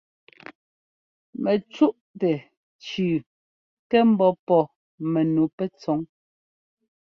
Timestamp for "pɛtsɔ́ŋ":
5.57-5.99